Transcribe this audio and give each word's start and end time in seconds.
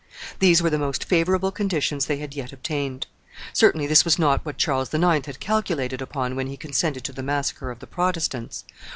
These 0.39 0.63
were 0.63 0.71
the 0.71 0.79
most 0.79 1.03
favorable 1.05 1.51
conditions 1.51 2.07
they 2.07 2.17
had 2.17 2.33
yet 2.33 2.51
obtained. 2.51 3.05
Certainly 3.53 3.85
this 3.85 4.03
was 4.03 4.17
not 4.17 4.43
what 4.43 4.57
Charles 4.57 4.91
IX. 4.91 5.27
had 5.27 5.39
calculated 5.39 6.01
upon 6.01 6.35
when 6.35 6.47
he 6.47 6.57
consented 6.57 7.03
to 7.03 7.13
the 7.13 7.21
massacre 7.21 7.69
of 7.69 7.77
the 7.81 7.85
Protestants. 7.85 8.65